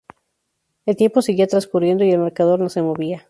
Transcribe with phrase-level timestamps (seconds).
[0.87, 3.19] El tiempo seguía transcurriendo y el marcador no se movía.